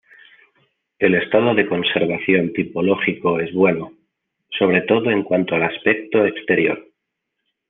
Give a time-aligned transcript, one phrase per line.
[0.97, 3.93] El estado de conservación tipológico es bueno,
[4.49, 6.83] sobre todo en cuanto al aspecto exterior.